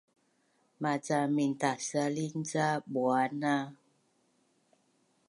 [0.81, 3.55] Maca mintasalin ca buana